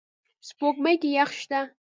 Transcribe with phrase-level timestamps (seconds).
[0.47, 1.59] سپوږمۍ کې یخ شته